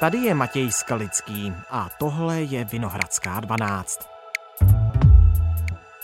[0.00, 4.00] Tady je Matěj Skalický a tohle je Vinohradská 12.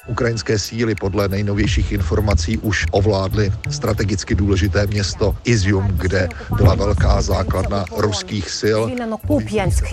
[0.07, 7.85] Ukrajinské síly podle nejnovějších informací už ovládly strategicky důležité město Izium, kde byla velká základna
[7.97, 8.81] ruských sil.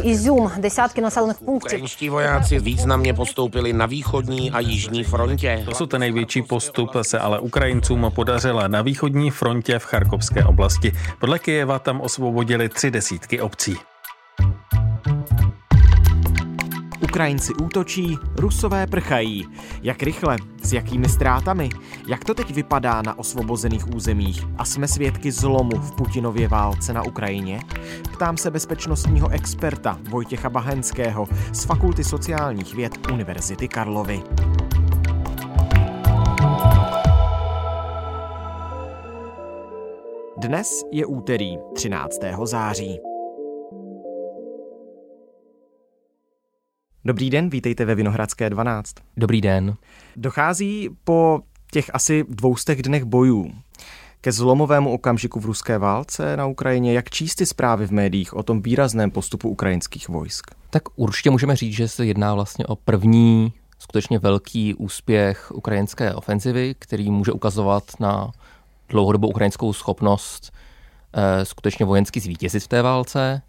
[0.03, 0.51] Izium.
[1.45, 5.61] Ukrajinští vojáci významně postoupili na východní a jižní frontě.
[5.65, 10.91] To jsou ten největší postup se ale Ukrajincům podařila na východní frontě v Charkovské oblasti.
[11.19, 13.77] Podle Kyjeva tam osvobodili tři desítky obcí.
[17.11, 19.47] Ukrajinci útočí, Rusové prchají.
[19.81, 20.37] Jak rychle?
[20.63, 21.69] S jakými ztrátami?
[22.07, 24.43] Jak to teď vypadá na osvobozených územích?
[24.57, 27.59] A jsme svědky zlomu v Putinově válce na Ukrajině?
[28.13, 34.23] Ptám se bezpečnostního experta Vojtěcha Bahenského z Fakulty sociálních věd Univerzity Karlovy.
[40.37, 42.19] Dnes je úterý 13.
[42.43, 43.10] září.
[47.05, 48.95] Dobrý den, vítejte ve Vinohradské 12.
[49.17, 49.75] Dobrý den.
[50.15, 51.39] Dochází po
[51.71, 53.53] těch asi dvoustech dnech bojů
[54.21, 56.93] ke zlomovému okamžiku v ruské válce na Ukrajině.
[56.93, 60.51] Jak číst ty zprávy v médiích o tom výrazném postupu ukrajinských vojsk?
[60.69, 66.75] Tak určitě můžeme říct, že se jedná vlastně o první skutečně velký úspěch ukrajinské ofenzivy,
[66.79, 68.31] který může ukazovat na
[68.89, 70.53] dlouhodobou ukrajinskou schopnost
[71.13, 73.41] eh, skutečně vojensky zvítězit v té válce.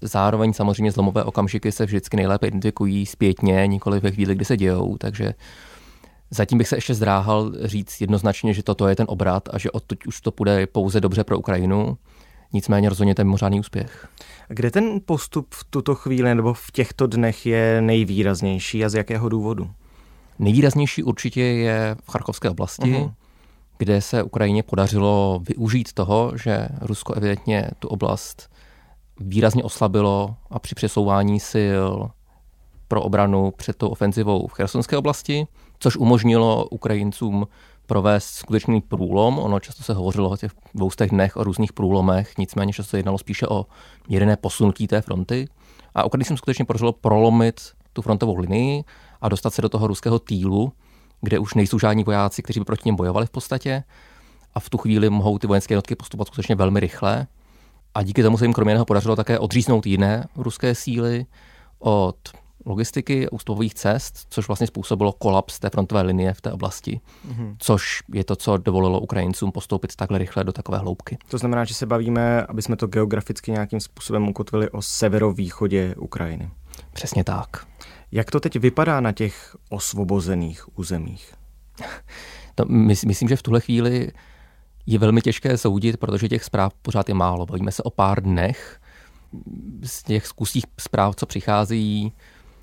[0.00, 4.96] Zároveň samozřejmě zlomové okamžiky se vždycky nejlépe identifikují zpětně, nikoli ve chvíli, kdy se dějou,
[4.96, 5.34] takže
[6.30, 10.06] zatím bych se ještě zdráhal říct jednoznačně, že toto je ten obrat a že odtud
[10.06, 11.98] už to půjde pouze dobře pro Ukrajinu.
[12.52, 14.08] Nicméně rozhodně to je mimořádný úspěch.
[14.48, 19.28] Kde ten postup v tuto chvíli nebo v těchto dnech je nejvýraznější a z jakého
[19.28, 19.70] důvodu?
[20.38, 23.12] Nejvýraznější určitě je v Charkovské oblasti, uh-huh.
[23.78, 28.50] kde se Ukrajině podařilo využít toho, že Rusko evidentně tu oblast
[29.20, 31.92] výrazně oslabilo a při přesouvání sil
[32.88, 35.46] pro obranu před tou ofenzivou v Chersonské oblasti,
[35.78, 37.48] což umožnilo Ukrajincům
[37.86, 39.38] provést skutečný průlom.
[39.38, 43.18] Ono často se hovořilo o těch dvoustech dnech o různých průlomech, nicméně často se jednalo
[43.18, 43.66] spíše o
[44.08, 45.48] mírné posunutí té fronty.
[45.94, 47.60] A Ukrajincům skutečně podařilo prolomit
[47.92, 48.84] tu frontovou linii
[49.20, 50.72] a dostat se do toho ruského týlu,
[51.20, 53.84] kde už nejsou žádní vojáci, kteří by proti něm bojovali v podstatě.
[54.54, 57.26] A v tu chvíli mohou ty vojenské jednotky postupovat skutečně velmi rychle
[57.94, 61.26] a díky tomu se jim kromě jiného podařilo také odříznout jiné ruské síly
[61.78, 62.16] od
[62.66, 67.56] logistiky a ústupových cest, což vlastně způsobilo kolaps té frontové linie v té oblasti, mm-hmm.
[67.58, 71.18] což je to, co dovolilo Ukrajincům postoupit takhle rychle do takové hloubky.
[71.28, 76.50] To znamená, že se bavíme, aby jsme to geograficky nějakým způsobem ukotvili o severovýchodě Ukrajiny.
[76.92, 77.66] Přesně tak.
[78.12, 81.34] Jak to teď vypadá na těch osvobozených územích?
[82.54, 84.10] To my, myslím, že v tuhle chvíli
[84.88, 87.46] je velmi těžké soudit, protože těch zpráv pořád je málo.
[87.46, 88.80] Bavíme se o pár dnech.
[89.82, 92.12] Z těch zkusích zpráv, co přichází,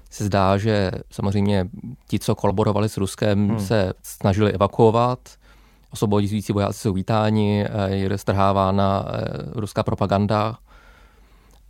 [0.09, 1.67] se zdá, že samozřejmě
[2.07, 3.59] ti, co kolaborovali s Ruskem, hmm.
[3.59, 5.19] se snažili evakuovat.
[5.91, 9.21] Osvobozující vojáci jsou vítáni, je strhávána eh,
[9.53, 10.57] ruská propaganda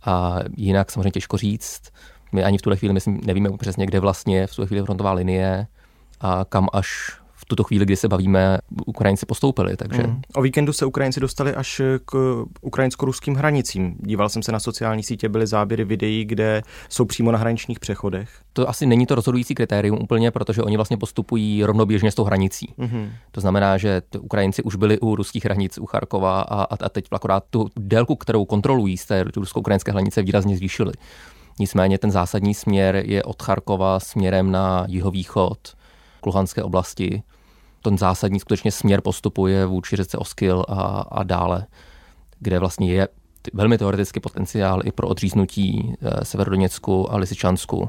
[0.04, 1.82] a jinak samozřejmě těžko říct.
[2.32, 5.66] My ani v tuhle chvíli myslím, nevíme přesně, kde vlastně v tuhle chvíli frontová linie
[6.20, 9.76] a kam až tuto chvíli, kdy se bavíme, Ukrajinci postoupili.
[9.76, 10.02] Takže...
[10.02, 10.20] Hmm.
[10.34, 13.96] O víkendu se Ukrajinci dostali až k ukrajinsko-ruským hranicím.
[13.98, 18.30] Díval jsem se na sociální sítě, byly záběry videí, kde jsou přímo na hraničních přechodech.
[18.52, 22.74] To asi není to rozhodující kritérium úplně, protože oni vlastně postupují rovnoběžně s tou hranicí.
[22.78, 23.10] Hmm.
[23.30, 27.44] To znamená, že Ukrajinci už byli u ruských hranic, u Charkova a, a teď akorát
[27.50, 30.92] tu délku, kterou kontrolují z té rusko-ukrajinské hranice, výrazně zvýšili.
[31.58, 35.58] Nicméně ten zásadní směr je od Charkova směrem na jihovýchod,
[36.20, 37.22] k Luhanské oblasti,
[37.86, 41.66] ten zásadní skutečně směr postupu je vůči řece Oskil a, a dále,
[42.40, 43.08] kde vlastně je
[43.54, 47.88] velmi teoretický potenciál i pro odříznutí eh, Severodoněcku a Lisičansku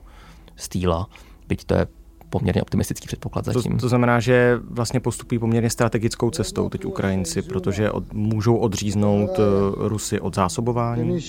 [0.55, 1.07] z Týla,
[1.47, 1.87] byť to je
[2.29, 3.71] poměrně optimistický předpoklad zatím.
[3.71, 9.39] To, to znamená, že vlastně postupují poměrně strategickou cestou teď Ukrajinci, protože od, můžou odříznout
[9.39, 9.45] uh,
[9.87, 11.21] Rusy od zásobování?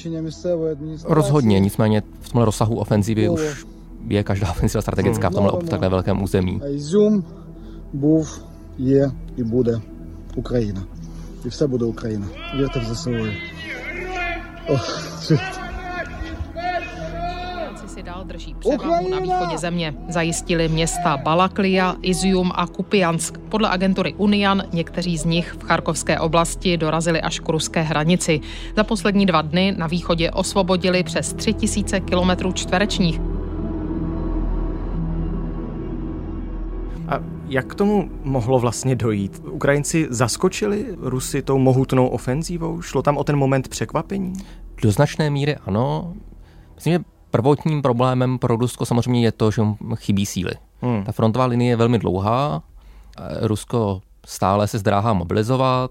[1.05, 3.67] Rozhodně, nicméně v tomhle rozsahu ofenzivy už
[4.09, 6.61] je každá ofenziva strategická v tomhle v takhle velkém území
[8.78, 9.82] є і буде
[10.36, 10.82] Україна.
[11.46, 12.26] І все буде Україна.
[12.58, 13.28] Вірте в ЗСУ.
[17.94, 19.94] si dál drží převahu na východě země.
[20.10, 23.38] Zajistili města Balaklia, Izium a Kupiansk.
[23.38, 28.42] Podle agentury Unian někteří z nich v Charkovské oblasti dorazili až k ruské hranici.
[28.76, 33.20] Za poslední dva dny na východě osvobodili přes 3000 km čtverečních.
[37.09, 39.43] A jak k tomu mohlo vlastně dojít?
[39.51, 42.83] Ukrajinci zaskočili Rusy tou mohutnou ofenzívou?
[42.83, 44.33] Šlo tam o ten moment překvapení?
[44.83, 46.15] Do značné míry ano.
[46.75, 49.63] Myslím, že prvotním problémem pro Rusko samozřejmě je to, že
[49.95, 50.53] chybí síly.
[50.81, 51.05] Hmm.
[51.05, 52.63] Ta frontová linie je velmi dlouhá,
[53.41, 55.91] Rusko stále se zdráhá mobilizovat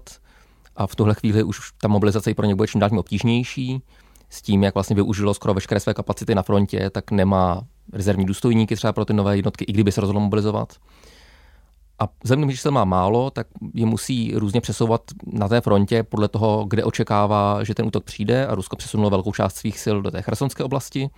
[0.76, 3.82] a v tuhle chvíli už ta mobilizace pro ně bude čím dál tím obtížnější.
[4.30, 7.62] S tím, jak vlastně využilo skoro veškeré své kapacity na frontě, tak nemá
[7.92, 10.76] rezervní důstojníky třeba pro ty nové jednotky, i kdyby se rozhodlo mobilizovat.
[11.98, 16.28] A vzhledem že se má málo, tak je musí různě přesouvat na té frontě podle
[16.28, 20.10] toho, kde očekává, že ten útok přijde a Rusko přesunulo velkou část svých sil do
[20.10, 21.10] té chersonské oblasti,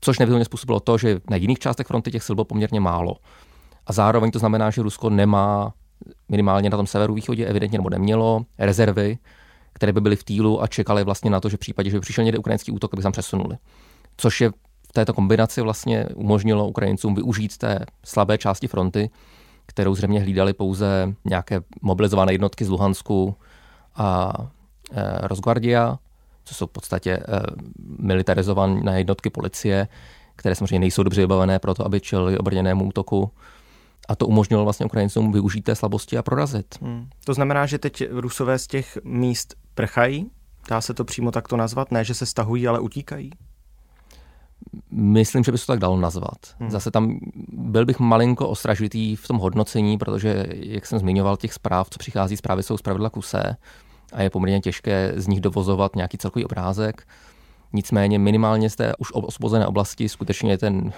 [0.00, 3.16] což nevyhodně způsobilo to, že na jiných částech fronty těch sil bylo poměrně málo.
[3.86, 5.72] A zároveň to znamená, že Rusko nemá
[6.28, 9.18] minimálně na tom severu východě evidentně nebo nemělo rezervy,
[9.72, 12.00] které by byly v týlu a čekali vlastně na to, že v případě, že by
[12.00, 13.56] přišel někde ukrajinský útok, aby tam přesunuli.
[14.16, 14.50] Což je
[14.88, 19.10] v této kombinaci vlastně umožnilo Ukrajincům využít té slabé části fronty,
[19.66, 23.36] kterou zřejmě hlídali pouze nějaké mobilizované jednotky z Luhansku
[23.96, 24.32] a
[24.92, 25.98] e, Rosguardia,
[26.44, 27.22] co jsou v podstatě e,
[27.98, 29.88] militarizované jednotky policie,
[30.36, 33.30] které samozřejmě nejsou dobře vybavené pro to, aby čelili obrněnému útoku.
[34.08, 36.78] A to umožnilo vlastně Ukrajincům využít té slabosti a prorazit.
[36.82, 37.08] Hmm.
[37.24, 40.30] To znamená, že teď Rusové z těch míst prchají?
[40.68, 41.92] Dá se to přímo takto nazvat?
[41.92, 43.30] Ne, že se stahují, ale utíkají?
[44.90, 46.38] Myslím, že by se to tak dalo nazvat.
[46.58, 46.70] Hmm.
[46.70, 47.18] Zase tam
[47.48, 52.36] byl bych malinko ostražitý v tom hodnocení, protože, jak jsem zmiňoval, těch zpráv, co přichází
[52.36, 53.56] zprávy, jsou zpravidla kusé
[54.12, 57.06] a je poměrně těžké z nich dovozovat nějaký celkový obrázek.
[57.72, 60.92] Nicméně minimálně z té už osvobozené oblasti skutečně ten,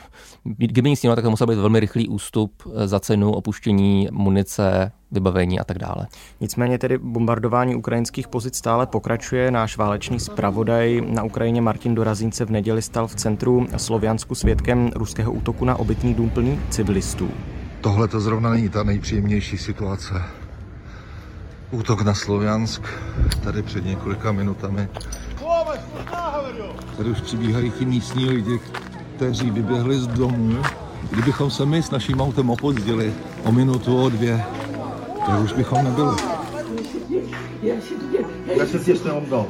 [0.45, 5.61] kdyby nic jiného, tak to musel být velmi rychlý ústup za cenu opuštění munice, vybavení
[5.61, 6.07] a tak dále.
[6.41, 9.51] Nicméně tedy bombardování ukrajinských pozic stále pokračuje.
[9.51, 15.33] Náš válečný zpravodaj na Ukrajině Martin Dorazínce v neděli stal v centru Sloviansku svědkem ruského
[15.33, 17.31] útoku na obytný dům plný civilistů.
[17.81, 20.23] Tohle to zrovna není ta nejpříjemnější situace.
[21.71, 22.83] Útok na Sloviansk
[23.45, 24.89] tady před několika minutami
[26.97, 28.61] Tady už přibíhají ti místní lidi,
[29.17, 30.63] kteří vyběhli z domu.
[31.11, 33.15] Kdybychom se my s naším autem opozdili
[33.45, 34.45] o minutu, o dvě,
[35.31, 36.17] tak už bychom nebyli.
[37.63, 37.95] Já se.
[38.47, 39.47] Já se těž neomdal.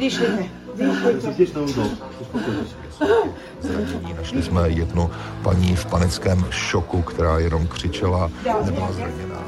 [4.17, 5.11] Našli jsme jednu
[5.43, 8.31] paní v panickém šoku, která jenom křičela,
[8.65, 9.41] nebyla zraněná.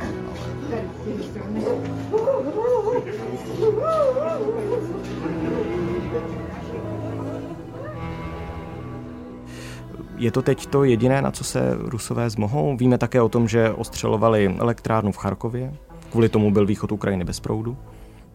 [10.16, 12.76] Je to teď to jediné, na co se Rusové zmohou?
[12.76, 15.72] Víme také o tom, že ostřelovali elektrárnu v Charkově.
[16.12, 17.76] Kvůli tomu byl východ Ukrajiny bez proudu.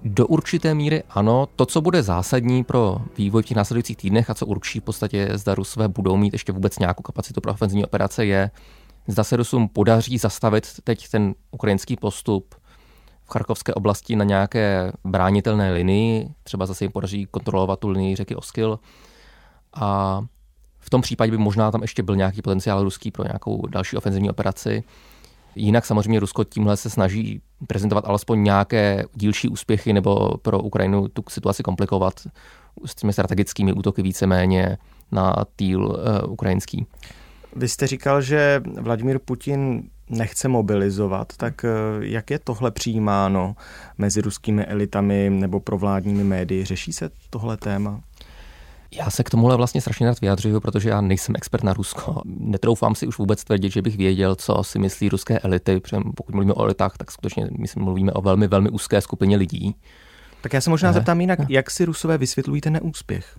[0.03, 1.47] Do určité míry ano.
[1.56, 5.29] To, co bude zásadní pro vývoj v těch následujících týdnech a co určí v podstatě,
[5.33, 8.51] zda Rusové budou mít ještě vůbec nějakou kapacitu pro ofenzivní operace, je,
[9.07, 12.56] zda se Rusům podaří zastavit teď ten ukrajinský postup
[13.24, 18.35] v Charkovské oblasti na nějaké bránitelné linii, třeba zase jim podaří kontrolovat tu linii řeky
[18.35, 18.80] Oskil
[19.73, 20.21] a
[20.80, 24.30] v tom případě by možná tam ještě byl nějaký potenciál ruský pro nějakou další ofenzivní
[24.30, 24.83] operaci.
[25.57, 31.24] Jinak samozřejmě Rusko tímhle se snaží prezentovat alespoň nějaké dílčí úspěchy nebo pro Ukrajinu tu
[31.30, 32.13] situaci komplikovat
[32.86, 34.77] s těmi strategickými útoky víceméně
[35.12, 36.88] na týl uh, ukrajinský.
[37.56, 41.69] Vy jste říkal, že Vladimír Putin nechce mobilizovat, tak eh,
[42.00, 43.56] jak je tohle přijímáno
[43.98, 46.66] mezi ruskými elitami nebo provládními médii?
[46.66, 48.02] Řeší se tohle téma?
[48.91, 52.21] Já se k tomuhle vlastně strašně rád vyjadřuju, protože já nejsem expert na Rusko.
[52.25, 56.35] Netroufám si už vůbec tvrdit, že bych věděl, co si myslí ruské elity, protože pokud
[56.35, 59.75] mluvíme o elitách, tak skutečně myslím, mluvíme o velmi, velmi úzké skupině lidí.
[60.41, 63.37] Tak já se možná zeptám jinak, jak si Rusové vysvětlují ten neúspěch?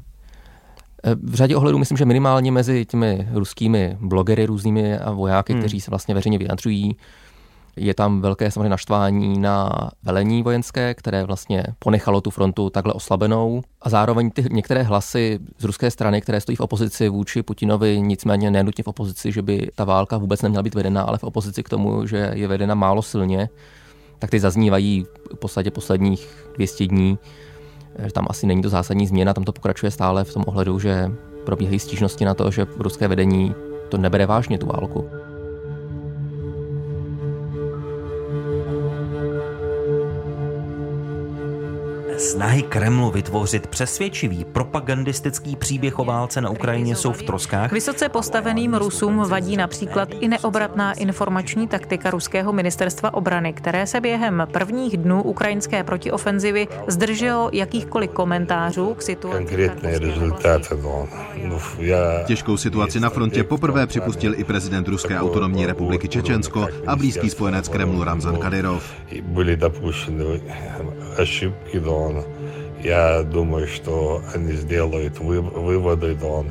[1.05, 5.63] Eh, v řadě ohledů myslím, že minimálně mezi těmi ruskými blogery různými a vojáky, hmm.
[5.63, 6.97] kteří se vlastně veřejně vyjadřují,
[7.79, 9.71] je tam velké samozřejmě naštvání na
[10.03, 13.63] velení vojenské, které vlastně ponechalo tu frontu takhle oslabenou.
[13.83, 18.51] A zároveň ty některé hlasy z ruské strany, které stojí v opozici vůči Putinovi, nicméně
[18.51, 21.69] nenutně v opozici, že by ta válka vůbec neměla být vedena, ale v opozici k
[21.69, 23.49] tomu, že je vedena málo silně,
[24.19, 27.19] tak ty zaznívají v podstatě posledních 200 dní.
[28.05, 31.13] Že tam asi není to zásadní změna, tam to pokračuje stále v tom ohledu, že
[31.45, 33.55] probíhají stížnosti na to, že ruské vedení
[33.89, 35.28] to nebere vážně tu válku.
[42.18, 47.72] Snahy Kremlu vytvořit přesvědčivý propagandistický příběh o válce na Ukrajině jsou v troskách.
[47.72, 54.48] Vysoce postaveným Rusům vadí například i neobratná informační taktika ruského ministerstva obrany, které se během
[54.52, 59.72] prvních dnů ukrajinské protiofenzivy zdrželo jakýchkoliv komentářů k situaci.
[60.84, 61.08] No.
[61.44, 61.60] No,
[62.26, 67.68] Těžkou situaci na frontě poprvé připustil i prezident Ruské autonomní republiky Čečensko a blízký spojenec
[67.68, 68.94] Kremlu Ramzan Kadyrov.
[69.22, 70.42] Byly dopuštěny
[71.20, 72.07] ошибки, но
[72.83, 76.47] Я думаю, что они сделают вы, выводы, но он...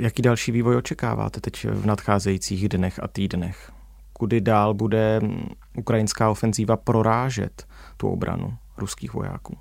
[0.00, 3.72] Jaký další vývoj očekáváte teď v nadcházejících dnech a týdnech?
[4.12, 5.20] Kudy dál bude
[5.76, 9.58] ukrajinská ofenzíva prorážet tu obranu ruských vojáků?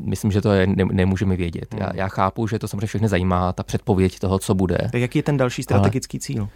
[0.00, 1.74] myslím, že to je, ne, nemůžeme vědět.
[1.74, 1.98] Já, hmm.
[1.98, 4.78] já chápu, že to samozřejmě všechny zajímá, ta předpověď toho, co bude.
[4.92, 6.20] Tak jaký je ten další strategický ale...
[6.20, 6.48] cíl?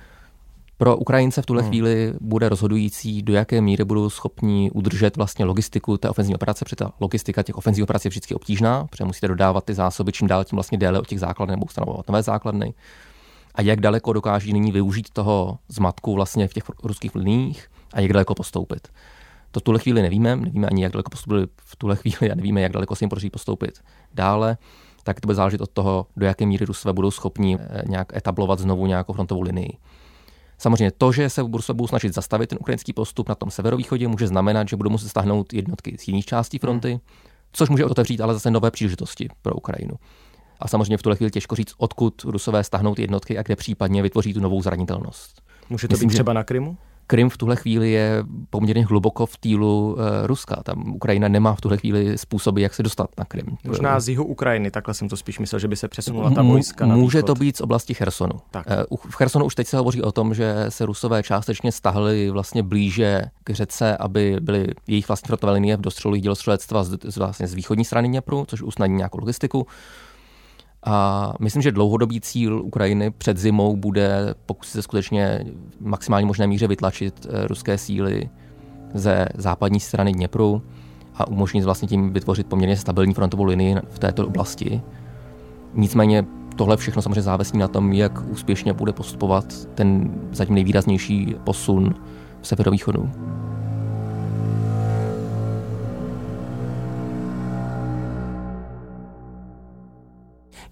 [0.79, 1.71] Pro Ukrajince v tuhle hmm.
[1.71, 6.77] chvíli bude rozhodující, do jaké míry budou schopni udržet vlastně logistiku té ofenzivní operace, protože
[6.77, 10.45] ta logistika těch ofenzivních operací je vždycky obtížná, protože musíte dodávat ty zásoby čím dál
[10.45, 12.75] tím vlastně déle od těch základů nebo ustanovovat nové základny.
[13.55, 18.13] A jak daleko dokáží nyní využít toho zmatku vlastně v těch ruských liních a jak
[18.13, 18.89] daleko postoupit.
[19.51, 22.61] To v tuhle chvíli nevíme, nevíme ani, jak daleko postoupili v tuhle chvíli a nevíme,
[22.61, 23.81] jak daleko se jim podaří postoupit
[24.15, 24.59] dále
[25.07, 28.59] tak to bude záležet od toho, do jaké míry Rusové budou schopni eh, nějak etablovat
[28.59, 29.79] znovu nějakou frontovou linii.
[30.59, 34.69] Samozřejmě to, že se budou snažit zastavit ten ukrajinský postup na tom severovýchodě, může znamenat,
[34.69, 37.01] že budou muset stáhnout jednotky z jiných částí fronty,
[37.53, 39.95] což může otevřít ale zase nové příležitosti pro Ukrajinu.
[40.61, 44.35] A samozřejmě v tuhle chvíli těžko říct, odkud Rusové stáhnout jednotky a kde případně vytvoří
[44.35, 45.43] tu novou zranitelnost.
[45.71, 46.77] Může to Myslím, být třeba na Krymu?
[47.07, 50.63] Krym v tuhle chvíli je poměrně hluboko v týlu e, Ruska.
[50.63, 53.57] Tam Ukrajina nemá v tuhle chvíli způsoby, jak se dostat na Krym.
[53.65, 56.87] Možná z jihu Ukrajiny, takhle jsem to spíš myslel, že by se přesunula ta vojska.
[56.87, 57.27] Na Může východ.
[57.27, 58.39] to být z oblasti Chersonu.
[58.51, 58.67] Tak.
[58.71, 62.63] E, v Chersonu už teď se hovoří o tom, že se Rusové částečně stahli vlastně
[62.63, 67.47] blíže k řece, aby byly jejich vlastní frontové linie v dostřelu dělostřelectva z, z, vlastně
[67.47, 69.67] z východní strany Dněpru, což usnadní nějakou logistiku.
[70.87, 75.45] A myslím, že dlouhodobý cíl Ukrajiny před zimou bude pokusit se skutečně
[75.81, 78.29] v maximální možné míře vytlačit eh, ruské síly
[78.95, 80.63] ze západní strany Dněpru
[81.15, 84.81] a umožnit vlastně tím vytvořit poměrně stabilní frontovou linii v této oblasti.
[85.75, 86.27] Nicméně
[86.57, 91.95] tohle všechno samozřejmě závisí na tom, jak úspěšně bude postupovat ten zatím nejvýraznější posun
[92.41, 93.11] v severovýchodu.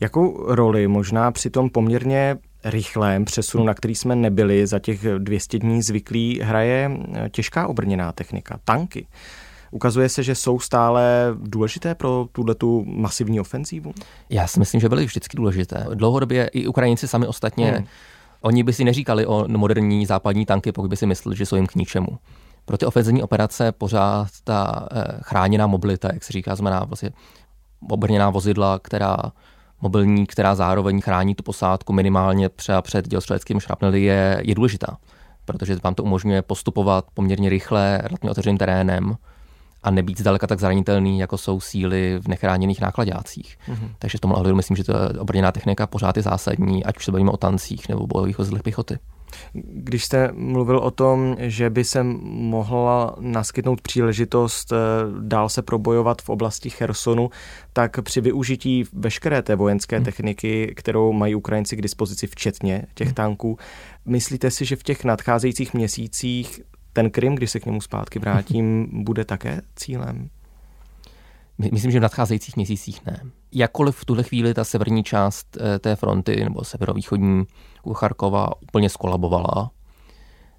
[0.00, 5.58] Jakou roli možná při tom poměrně rychlém přesunu, na který jsme nebyli za těch 200
[5.58, 9.06] dní zvyklí, hraje eh, těžká obrněná technika, tanky?
[9.70, 13.92] Ukazuje se, že jsou stále důležité pro tuto masivní ofenzívu?
[14.30, 15.86] Já si myslím, že byly vždycky důležité.
[15.94, 17.86] Dlouhodobě i Ukrajinci sami ostatně, hmm.
[18.40, 21.66] oni by si neříkali o moderní západní tanky, pokud by si mysleli, že jsou jim
[21.66, 22.18] k ničemu.
[22.64, 27.10] Pro ty ofenzivní operace pořád ta eh, chráněná mobilita, jak se říká, znamená vlastně
[27.90, 29.16] obrněná vozidla, která
[29.84, 34.96] mobilní, která zároveň chrání tu posádku minimálně třeba před dělostřeleckým šrapneli, je, je důležitá,
[35.44, 39.16] protože vám to umožňuje postupovat poměrně rychle, relativně otevřeným terénem
[39.82, 43.58] a nebýt zdaleka tak zranitelný, jako jsou síly v nechráněných nákladácích.
[43.68, 43.88] Mm-hmm.
[43.98, 47.12] Takže v tomhle ohledu myslím, že ta obrněná technika pořád je zásadní, ať už se
[47.12, 48.98] bavíme o tancích nebo bojových vozidlech pěchoty.
[49.52, 54.76] Když jste mluvil o tom, že by se mohla naskytnout příležitost eh,
[55.20, 57.30] dál se probojovat v oblasti Chersonu,
[57.72, 60.04] tak při využití veškeré té vojenské hmm.
[60.04, 63.14] techniky, kterou mají Ukrajinci k dispozici, včetně těch hmm.
[63.14, 63.58] tanků,
[64.06, 66.60] myslíte si, že v těch nadcházejících měsících
[66.92, 70.28] ten Krym, když se k němu zpátky vrátím, bude také cílem?
[71.58, 73.20] Myslím, že v nadcházejících měsících ne.
[73.52, 77.44] Jakkoliv v tuhle chvíli ta severní část eh, té fronty nebo severovýchodní
[77.82, 79.70] u Charkova úplně skolabovala,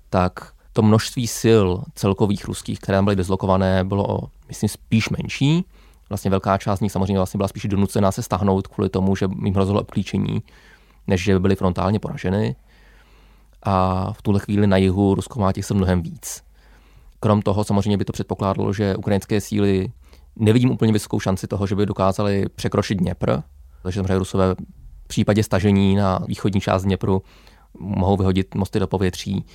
[0.09, 5.65] tak to množství sil celkových ruských, které byly dislokované, bylo, myslím, spíš menší.
[6.09, 9.27] Vlastně velká část z nich samozřejmě vlastně byla spíš donucená se stáhnout kvůli tomu, že
[9.43, 10.43] jim hrozilo obklíčení,
[11.07, 12.55] než že by byly frontálně poraženy.
[13.63, 16.43] A v tuhle chvíli na jihu Rusko má těch sil mnohem víc.
[17.19, 19.91] Krom toho samozřejmě by to předpokládalo, že ukrajinské síly
[20.35, 23.37] nevidím úplně vysokou šanci toho, že by dokázali překročit Dněpr,
[23.83, 24.55] takže samozřejmě Rusové
[25.03, 27.21] v případě stažení na východní část Dněpru
[27.79, 29.45] mohou vyhodit mosty do povětří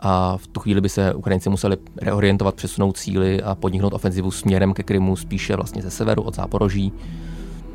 [0.00, 4.74] a v tu chvíli by se Ukrajinci museli reorientovat, přesunout síly a podniknout ofenzivu směrem
[4.74, 6.92] ke Krymu, spíše vlastně ze severu od Záporoží.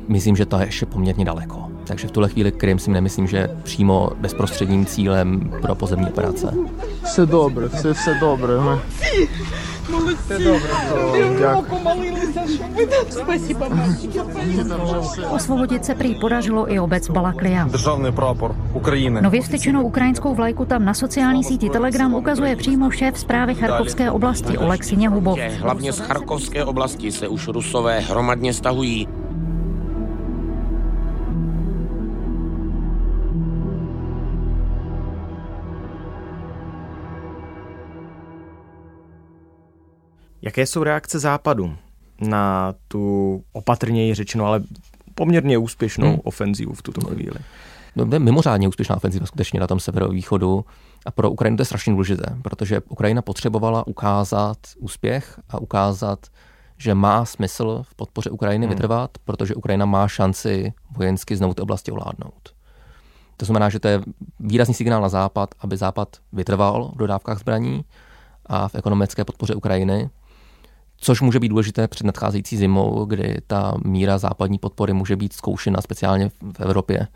[0.08, 1.73] Myslím, že to je ještě poměrně daleko.
[1.86, 6.54] Takže v tuhle chvíli Krym si nemyslím, že přímo bezprostředním cílem pro pozemní operace.
[7.04, 8.54] Vše dobré, vše, vše dobré.
[8.54, 8.78] Ne?
[15.30, 17.64] Osvobodit se prý podařilo i obec Balaklia.
[17.64, 19.22] Državný prápor Ukrajiny.
[19.22, 24.58] Nově vstyčenou ukrajinskou vlajku tam na sociální síti Telegram ukazuje přímo šéf zprávy Charkovské oblasti
[24.58, 25.38] Oleksij Něhubov.
[25.58, 29.08] Hlavně z Charkovské oblasti se už Rusové hromadně stahují.
[40.44, 41.76] Jaké jsou reakce Západu
[42.20, 44.62] na tu opatrněji řečeno, ale
[45.14, 46.20] poměrně úspěšnou hmm.
[46.24, 47.38] ofenzivu v tuto chvíli?
[47.96, 50.64] No, to je mimořádně úspěšná ofenziva skutečně na tom severovýchodu
[51.06, 56.26] a pro Ukrajinu to je strašně důležité, protože Ukrajina potřebovala ukázat úspěch a ukázat,
[56.76, 58.74] že má smysl v podpoře Ukrajiny hmm.
[58.74, 62.54] vytrvat, protože Ukrajina má šanci vojensky znovu ty oblasti ovládnout.
[63.36, 64.00] To znamená, že to je
[64.40, 67.84] výrazný signál na Západ, aby Západ vytrval v dodávkách zbraní
[68.46, 70.10] a v ekonomické podpoře Ukrajiny,
[70.96, 75.80] což může být důležité před nadcházející zimou, kdy ta míra západní podpory může být zkoušena
[75.80, 77.08] speciálně v Evropě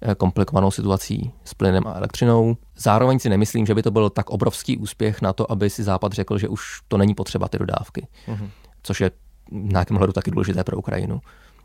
[0.00, 2.56] eh, komplikovanou situací s plynem a elektřinou.
[2.76, 6.12] Zároveň si nemyslím, že by to byl tak obrovský úspěch na to, aby si Západ
[6.12, 8.48] řekl, že už to není potřeba ty dodávky, mm-hmm.
[8.82, 9.10] což je
[9.50, 11.20] v nějakém hledu taky důležité pro Ukrajinu.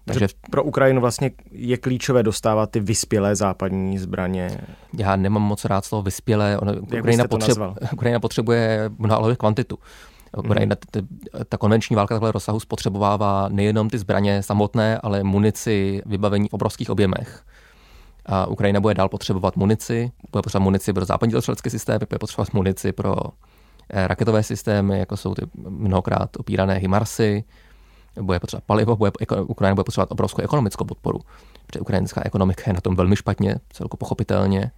[0.07, 4.61] Takže pro Ukrajinu vlastně je klíčové dostávat ty vyspělé západní zbraně.
[4.97, 6.57] Já nemám moc rád slovo vyspělé.
[6.57, 7.57] Ono, Ukrajina, potřeb,
[7.93, 9.79] Ukrajina potřebuje mnoha kvantitu.
[10.39, 11.07] Ukrajina, hmm.
[11.49, 16.89] ta konvenční válka takhle rozsahu spotřebovává nejenom ty zbraně samotné, ale munici, vybavení v obrovských
[16.89, 17.43] objemech.
[18.25, 22.53] A Ukrajina bude dál potřebovat munici, bude potřebovat munici pro západní dělostřelecké systémy, bude potřebovat
[22.53, 23.15] munici pro
[23.89, 27.43] eh, raketové systémy, jako jsou ty mnohokrát opírané Himarsy,
[28.21, 29.11] bude potřebovat palivo, bude,
[29.47, 31.19] Ukrajina bude potřebovat obrovskou ekonomickou podporu,
[31.67, 34.71] protože ukrajinská ekonomika je na tom velmi špatně, celko pochopitelně.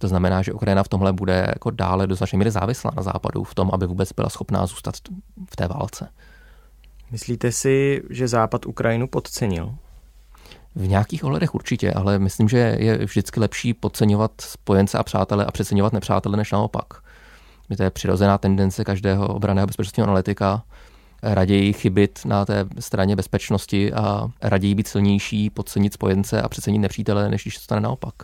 [0.00, 3.44] To znamená, že Ukrajina v tomhle bude jako dále do značné míry závislá na západu
[3.44, 4.94] v tom, aby vůbec byla schopná zůstat
[5.50, 6.08] v té válce.
[7.10, 9.74] Myslíte si, že Západ Ukrajinu podcenil?
[10.74, 15.50] V nějakých ohledech určitě, ale myslím, že je vždycky lepší podceňovat spojence a přátele a
[15.50, 16.86] přeceňovat nepřátele než naopak.
[17.76, 20.62] To je přirozená tendence každého obraného bezpečnostního analytika
[21.22, 27.28] raději chybit na té straně bezpečnosti a raději být silnější, podcenit spojence a přecenit nepřítele,
[27.28, 28.14] než když to stane naopak.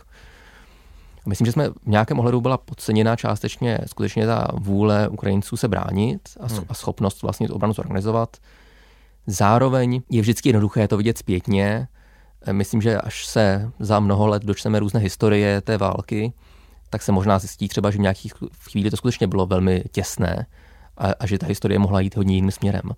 [1.27, 6.21] Myslím, že jsme v nějakém ohledu byla podceněna částečně skutečně ta vůle Ukrajinců se bránit
[6.39, 6.63] a, hmm.
[6.69, 8.37] a schopnost vlastně tu obranu zorganizovat.
[9.27, 11.87] Zároveň je vždycky jednoduché to vidět zpětně.
[12.51, 16.33] Myslím, že až se za mnoho let dočteme různé historie té války,
[16.89, 18.33] tak se možná zjistí třeba, že v nějakých
[18.69, 20.45] chvíli to skutečně bylo velmi těsné
[20.97, 22.91] a, a že ta historie mohla jít hodně jiným směrem.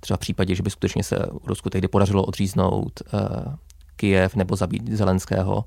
[0.00, 3.54] Třeba v případě, že by skutečně se Rusku tehdy podařilo odříznout uh,
[3.96, 5.64] Kijev nebo zabít Zelenského,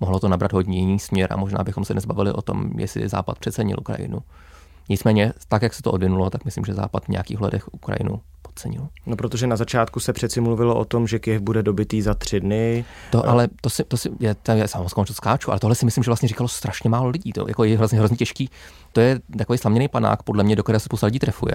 [0.00, 3.38] mohlo to nabrat hodně jiný směr a možná bychom se nezbavili o tom, jestli Západ
[3.38, 4.18] přecenil Ukrajinu.
[4.88, 8.88] Nicméně, tak jak se to odvinulo, tak myslím, že Západ v nějakých hledech Ukrajinu podcenil.
[9.06, 12.40] No protože na začátku se přeci mluvilo o tom, že Kiev bude dobitý za tři
[12.40, 12.84] dny.
[13.10, 16.04] To ale to si, to si je, to je samozřejmě skáču, ale tohle si myslím,
[16.04, 17.32] že vlastně říkalo strašně málo lidí.
[17.32, 18.50] To jako je hrozně, hrozně těžký.
[18.92, 21.54] To je takový slaměný panák, podle mě, do které se spousta lidí trefuje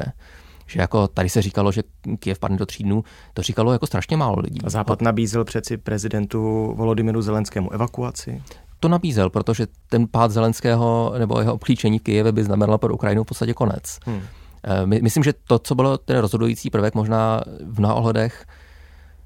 [0.68, 1.84] že jako tady se říkalo, že
[2.20, 4.60] Kiev padne do tří dnů, to říkalo jako strašně málo lidí.
[4.64, 8.44] A Západ nabízel přeci prezidentu Volodymyru Zelenskému evakuaci?
[8.80, 13.28] To nabízel, protože ten pád Zelenského nebo jeho obklíčení Kijeve by znamenalo pro Ukrajinu v
[13.28, 14.00] podstatě konec.
[14.06, 14.22] Hmm.
[14.64, 18.46] Eh, my, myslím, že to, co bylo ten rozhodující prvek možná v mnoha ohledech,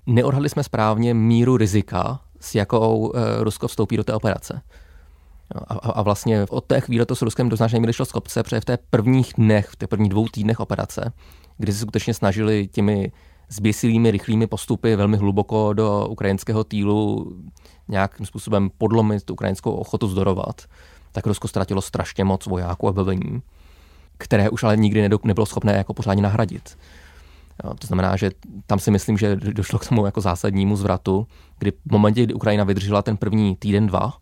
[0.06, 4.62] neodhadli jsme správně míru rizika, s jakou eh, Rusko vstoupí do té operace.
[5.56, 8.62] A, a vlastně od té chvíle to s Ruskem do značné šlo z kopce, protože
[8.62, 11.14] v té prvních dnech, v těch prvních dvou týdnech operace,
[11.58, 13.12] kdy se skutečně snažili těmi
[13.50, 17.32] zběsilými, rychlými postupy velmi hluboko do ukrajinského týlu
[17.88, 20.62] nějakým způsobem podlomit tu ukrajinskou ochotu zdorovat,
[21.12, 23.42] tak Rusko ztratilo strašně moc vojáků a bavení
[24.20, 26.78] které už ale nikdy nebylo schopné jako pořádně nahradit.
[27.80, 28.32] To znamená, že
[28.68, 31.28] tam si myslím, že došlo k tomu jako zásadnímu zvratu,
[31.60, 34.14] kdy v momentě, kdy Ukrajina vydržela ten první týden, dva,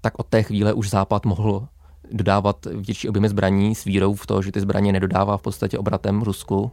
[0.00, 1.68] tak od té chvíle už Západ mohl
[2.12, 6.22] dodávat větší objemy zbraní s vírou v to, že ty zbraně nedodává v podstatě obratem
[6.22, 6.70] Rusku,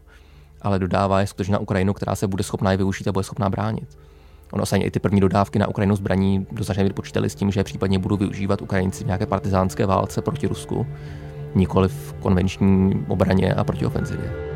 [0.62, 3.50] ale dodává je skutečně na Ukrajinu, která se bude schopná je využít a bude schopná
[3.50, 3.98] bránit.
[4.52, 7.64] Ono se i ty první dodávky na Ukrajinu zbraní do značné počítali s tím, že
[7.64, 10.88] případně budou využívat Ukrajinci v nějaké partizánské válce proti Rusku
[11.56, 14.47] nikoli v konvenční obraně a protiofenzivě.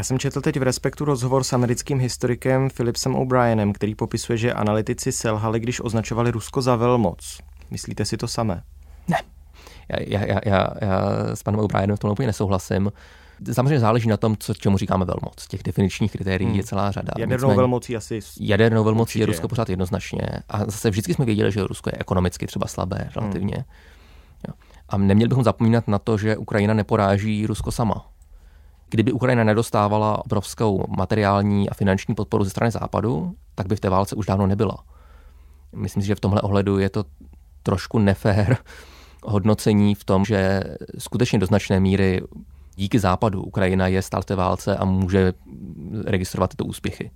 [0.00, 4.52] Já jsem četl teď v Respektu rozhovor s americkým historikem Philipsem O'Brienem, který popisuje, že
[4.52, 7.40] analytici selhali, když označovali Rusko za velmoc.
[7.70, 8.62] Myslíte si to samé?
[9.08, 9.16] Ne.
[9.88, 12.92] Já, já, já, já s panem O'Brienem v tom úplně nesouhlasím.
[13.52, 15.46] Samozřejmě záleží na tom, co, čemu říkáme velmoc.
[15.48, 16.56] Těch definičních kritérií hmm.
[16.56, 17.12] je celá řada.
[17.18, 18.20] Jadernou Nicméně, velmocí asi.
[18.40, 20.22] Jadernou velmocí je Rusko pořád jednoznačně.
[20.48, 23.54] A zase vždycky jsme věděli, že Rusko je ekonomicky třeba slabé relativně.
[23.56, 24.54] Hmm.
[24.88, 28.06] A neměli bychom zapomínat na to, že Ukrajina neporáží Rusko sama.
[28.90, 33.90] Kdyby Ukrajina nedostávala obrovskou materiální a finanční podporu ze strany Západu, tak by v té
[33.90, 34.76] válce už dávno nebyla.
[35.76, 37.04] Myslím si, že v tomhle ohledu je to
[37.62, 38.56] trošku nefér
[39.24, 40.64] hodnocení v tom, že
[40.98, 42.22] skutečně do značné míry
[42.76, 45.32] díky západu Ukrajina je stále v té válce a může
[46.04, 47.10] registrovat tyto úspěchy.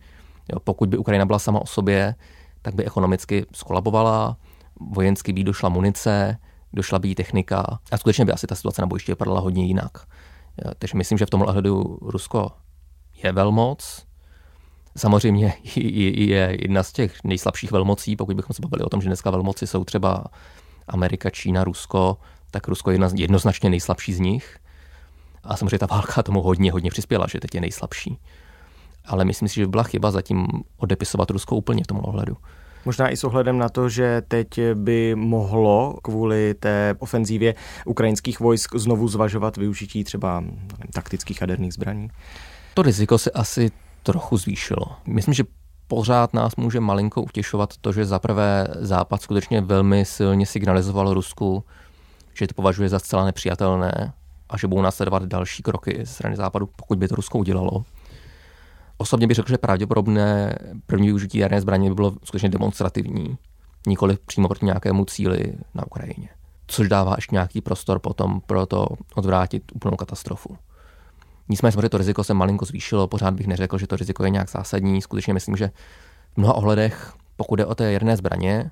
[0.52, 2.14] Jo, pokud by Ukrajina byla sama o sobě,
[2.62, 4.36] tak by ekonomicky skolabovala,
[4.80, 6.38] vojensky by došla munice,
[6.72, 10.06] došla by jí technika a skutečně by asi ta situace na bojišti vypadala hodně jinak.
[10.78, 12.52] Takže myslím, že v tomhle ohledu Rusko
[13.22, 14.06] je velmoc,
[14.96, 19.30] samozřejmě je jedna z těch nejslabších velmocí, pokud bychom se bavili o tom, že dneska
[19.30, 20.24] velmoci jsou třeba
[20.88, 22.18] Amerika, Čína, Rusko,
[22.50, 24.58] tak Rusko je jednoznačně nejslabší z nich.
[25.44, 28.18] A samozřejmě ta válka tomu hodně, hodně přispěla, že teď je nejslabší.
[29.04, 32.36] ale myslím si, že by byla chyba zatím odepisovat Rusko úplně v tom ohledu.
[32.84, 37.54] Možná i s ohledem na to, že teď by mohlo kvůli té ofenzívě
[37.86, 42.08] ukrajinských vojsk znovu zvažovat využití třeba nevím, taktických jaderných zbraní.
[42.74, 43.70] To riziko se asi
[44.02, 44.86] trochu zvýšilo.
[45.06, 45.44] Myslím, že
[45.88, 51.64] pořád nás může malinko utěšovat to, že zaprvé Západ skutečně velmi silně signalizoval Rusku,
[52.34, 54.12] že to považuje za zcela nepřijatelné
[54.48, 57.84] a že budou následovat další kroky ze strany Západu, pokud by to Rusko udělalo.
[58.98, 63.38] Osobně bych řekl, že pravděpodobné první využití jaderné zbraně by bylo skutečně demonstrativní,
[63.86, 66.28] nikoli přímo proti nějakému cíli na Ukrajině.
[66.66, 70.56] Což dává ještě nějaký prostor potom pro to odvrátit úplnou katastrofu.
[71.48, 74.50] Nicméně samozřejmě to riziko se malinko zvýšilo, pořád bych neřekl, že to riziko je nějak
[74.50, 75.02] zásadní.
[75.02, 75.70] Skutečně myslím, že
[76.34, 78.70] v mnoha ohledech, pokud jde o té jaderné zbraně,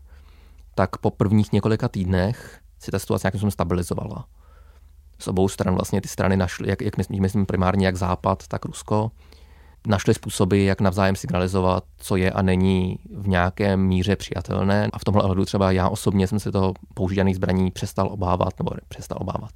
[0.74, 4.24] tak po prvních několika týdnech si ta situace nějakým způsobem stabilizovala.
[5.18, 8.64] Z obou stran vlastně ty strany našly, jak, jak myslím, myslím primárně jak Západ, tak
[8.64, 9.10] Rusko,
[9.86, 14.88] našli způsoby, jak navzájem signalizovat, co je a není v nějaké míře přijatelné.
[14.92, 18.70] A v tomhle ohledu třeba já osobně jsem se toho používaných zbraní přestal obávat, nebo
[18.88, 19.50] přestal obávat.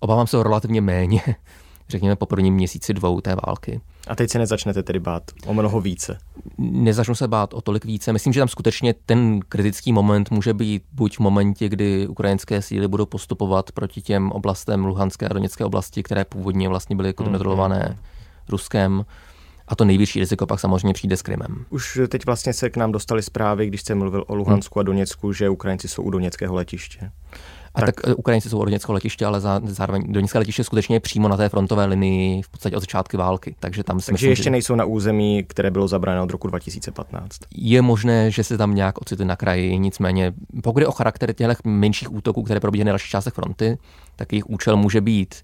[0.00, 1.22] Obávám se ho relativně méně,
[1.88, 3.80] řekněme po prvním měsíci dvou té války.
[4.06, 6.18] A teď se nezačnete tedy bát o mnoho více?
[6.58, 8.12] Nezačnu se bát o tolik více.
[8.12, 12.88] Myslím, že tam skutečně ten kritický moment může být buď v momentě, kdy ukrajinské síly
[12.88, 18.15] budou postupovat proti těm oblastem Luhanské a Doněcké oblasti, které původně vlastně byly kontrolované mm-hmm.
[18.48, 19.04] Ruskem.
[19.68, 21.64] A to největší riziko pak samozřejmě přijde s Krymem.
[21.70, 25.32] Už teď vlastně se k nám dostali zprávy, když jste mluvil o Luhansku a Doněcku,
[25.32, 27.10] že Ukrajinci jsou u Doněckého letiště.
[27.74, 31.36] A tak, tak Ukrajinci jsou od Doněckého letiště, ale zároveň Doněcké letiště skutečně přímo na
[31.36, 33.56] té frontové linii v podstatě od začátku války.
[33.60, 34.50] Takže tam Takže myslím, ještě že...
[34.50, 37.40] nejsou na území, které bylo zabráno od roku 2015.
[37.56, 40.32] Je možné, že se tam nějak ocitli na kraji, nicméně
[40.62, 43.78] pokud je o charakter těch menších útoků, které probíhají na dalších částech fronty,
[44.16, 45.34] tak jejich účel může být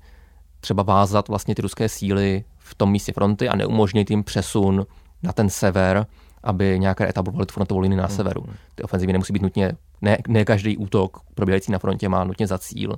[0.61, 4.87] třeba vázat vlastně ty ruské síly v tom místě fronty a neumožnit jim přesun
[5.23, 6.07] na ten sever,
[6.43, 8.17] aby nějaké etablovali tu frontovou linii na hmm.
[8.17, 8.45] severu.
[8.75, 12.59] Ty ofenzivy nemusí být nutně, ne, ne každý útok probíhající na frontě má nutně za
[12.59, 12.97] cíl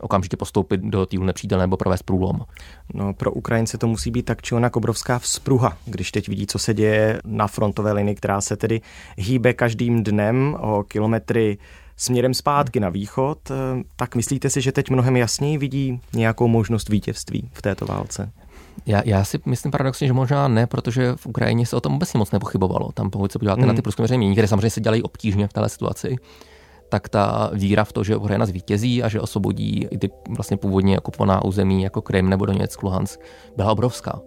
[0.00, 2.40] okamžitě postoupit do týlu nepřítele nebo provést průlom.
[2.94, 6.58] No, pro Ukrajince to musí být tak či onak obrovská vzpruha, když teď vidí, co
[6.58, 8.80] se děje na frontové linii, která se tedy
[9.16, 11.58] hýbe každým dnem o kilometry
[11.96, 13.38] směrem zpátky na východ,
[13.96, 18.30] tak myslíte si, že teď mnohem jasněji vidí nějakou možnost vítězství v této válce?
[18.86, 22.18] Já, já si myslím paradoxně, že možná ne, protože v Ukrajině se o tom obecně
[22.18, 22.92] moc nepochybovalo.
[22.92, 23.68] Tam pokud se podíváte mm.
[23.68, 26.16] na ty průzkumy veřejné které samozřejmě se dělají obtížně v této situaci,
[26.88, 30.98] tak ta víra v to, že Ukrajina zvítězí a že osvobodí i ty vlastně původně
[30.98, 33.20] okupovaná území jako Krym nebo Doněck, Luhansk,
[33.56, 34.20] byla obrovská.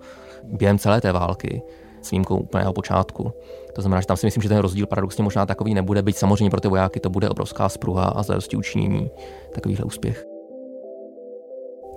[0.44, 1.62] Během celé té války,
[2.02, 3.34] s výjimkou úplného počátku.
[3.76, 6.50] To znamená, že tam si myslím, že ten rozdíl paradoxně možná takový nebude, byť samozřejmě
[6.50, 9.10] pro ty vojáky to bude obrovská spruha a zadosti učinění
[9.54, 10.37] takovýhle úspěch.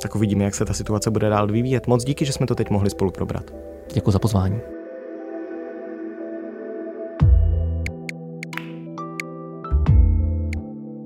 [0.03, 1.87] Tak uvidíme, jak se ta situace bude dál vyvíjet.
[1.87, 3.51] Moc díky, že jsme to teď mohli spolu probrat.
[3.93, 4.61] Děkuji za pozvání.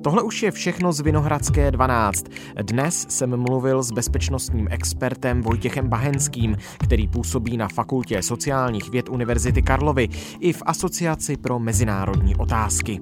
[0.04, 2.24] Tohle už je všechno z Vinohradské 12.
[2.62, 9.62] Dnes jsem mluvil s bezpečnostním expertem Vojtěchem Bahenským, který působí na Fakultě sociálních věd Univerzity
[9.62, 10.08] Karlovy
[10.40, 12.98] i v Asociaci pro mezinárodní otázky.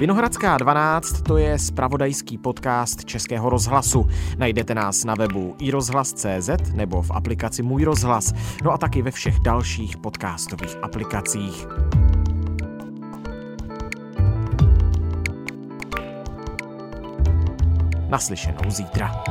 [0.00, 4.08] Vinohradská 12 to je spravodajský podcast Českého rozhlasu.
[4.38, 8.32] Najdete nás na webu iRozhlas.cz nebo v aplikaci Můj rozhlas,
[8.64, 11.66] no a taky ve všech dalších podcastových aplikacích.
[18.08, 19.24] Naslyšenou zítra.